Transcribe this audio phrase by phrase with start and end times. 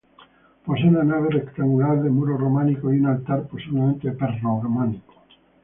[0.65, 5.13] Posee una nave rectangular, de muros románicos y un altar posiblemente prerrománico.